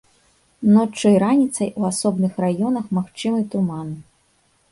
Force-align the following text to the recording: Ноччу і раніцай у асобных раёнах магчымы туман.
Ноччу 0.75 1.05
і 1.15 1.19
раніцай 1.23 1.69
у 1.83 1.85
асобных 1.91 2.33
раёнах 2.45 2.85
магчымы 2.99 3.43
туман. 3.57 3.93